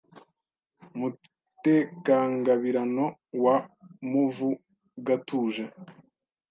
Mutekangabirano 0.99 3.05
wa 3.43 3.55
Muvugatuje 4.09 5.63